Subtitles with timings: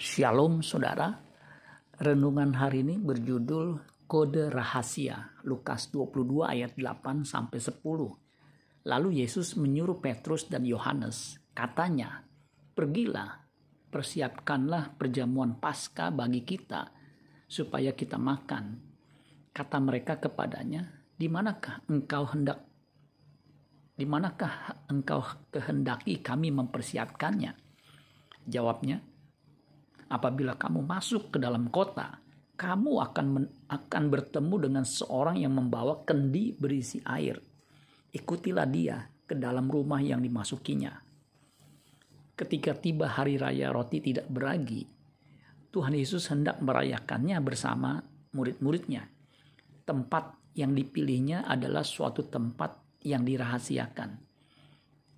[0.00, 1.12] Shalom saudara.
[2.00, 5.36] Renungan hari ini berjudul Kode Rahasia.
[5.44, 7.84] Lukas 22 ayat 8 sampai 10.
[8.88, 12.24] Lalu Yesus menyuruh Petrus dan Yohanes, katanya,
[12.72, 13.44] "Pergilah,
[13.92, 16.88] persiapkanlah perjamuan Paskah bagi kita
[17.44, 18.80] supaya kita makan."
[19.52, 22.64] Kata mereka kepadanya, "Di manakah engkau hendak
[24.00, 25.20] di manakah engkau
[25.52, 27.52] kehendaki kami mempersiapkannya?"
[28.48, 29.09] Jawabnya,
[30.10, 32.18] apabila kamu masuk ke dalam kota,
[32.58, 37.38] kamu akan men, akan bertemu dengan seorang yang membawa kendi berisi air.
[38.10, 40.92] Ikutilah dia ke dalam rumah yang dimasukinya.
[42.34, 44.84] Ketika tiba hari raya roti tidak beragi,
[45.70, 48.02] Tuhan Yesus hendak merayakannya bersama
[48.34, 49.06] murid-muridnya.
[49.86, 54.10] Tempat yang dipilihnya adalah suatu tempat yang dirahasiakan.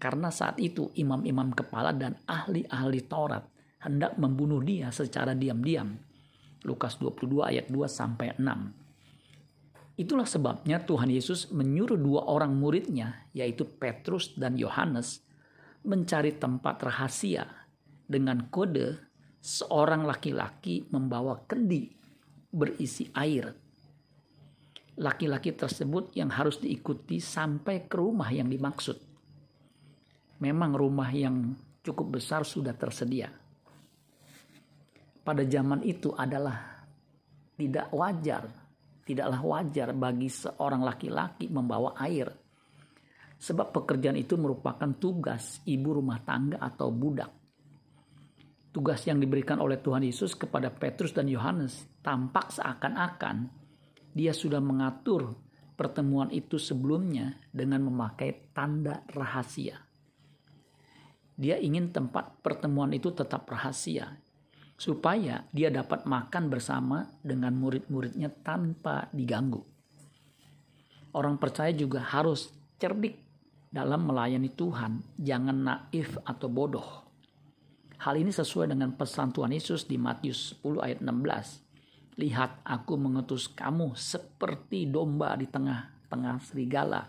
[0.00, 3.44] Karena saat itu imam-imam kepala dan ahli-ahli Taurat
[3.80, 5.96] hendak membunuh dia secara diam-diam.
[6.68, 9.96] Lukas 22 ayat 2 sampai 6.
[10.00, 15.20] Itulah sebabnya Tuhan Yesus menyuruh dua orang muridnya, yaitu Petrus dan Yohanes,
[15.84, 17.44] mencari tempat rahasia
[18.08, 18.96] dengan kode
[19.44, 21.92] seorang laki-laki membawa kendi
[22.48, 23.52] berisi air.
[25.00, 28.96] Laki-laki tersebut yang harus diikuti sampai ke rumah yang dimaksud.
[30.40, 33.28] Memang rumah yang cukup besar sudah tersedia
[35.30, 36.82] pada zaman itu adalah
[37.54, 38.50] tidak wajar,
[39.06, 42.26] tidaklah wajar bagi seorang laki-laki membawa air.
[43.38, 47.30] Sebab pekerjaan itu merupakan tugas ibu rumah tangga atau budak.
[48.74, 53.36] Tugas yang diberikan oleh Tuhan Yesus kepada Petrus dan Yohanes tampak seakan-akan
[54.10, 55.30] dia sudah mengatur
[55.78, 59.78] pertemuan itu sebelumnya dengan memakai tanda rahasia.
[61.38, 64.10] Dia ingin tempat pertemuan itu tetap rahasia,
[64.80, 69.60] supaya dia dapat makan bersama dengan murid-muridnya tanpa diganggu.
[71.12, 72.48] Orang percaya juga harus
[72.80, 73.20] cerdik
[73.68, 76.88] dalam melayani Tuhan, jangan naif atau bodoh.
[78.00, 82.16] Hal ini sesuai dengan pesan Tuhan Yesus di Matius 10 ayat 16.
[82.16, 87.04] Lihat aku mengutus kamu seperti domba di tengah-tengah serigala.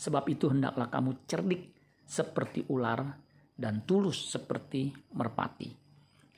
[0.00, 1.76] Sebab itu hendaklah kamu cerdik
[2.08, 3.04] seperti ular
[3.52, 5.85] dan tulus seperti merpati.